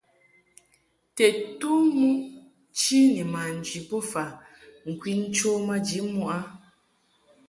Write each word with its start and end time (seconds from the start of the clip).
Tedtom 1.15 1.83
muʼ 1.99 2.21
chi 2.77 2.99
ni 3.13 3.23
manji 3.33 3.77
bofa 3.89 4.23
ŋkwin 4.89 5.21
cho 5.35 5.49
maji 5.67 5.97
muʼ 6.13 6.29
a. 6.37 6.39